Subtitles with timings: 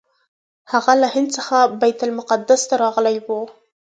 [0.71, 3.27] هغه له هند څخه بیت المقدس ته راغلی و.